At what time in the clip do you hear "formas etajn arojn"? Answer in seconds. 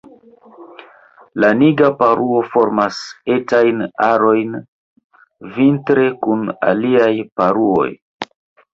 2.55-4.59